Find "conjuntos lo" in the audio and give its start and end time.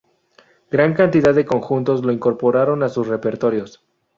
1.45-2.11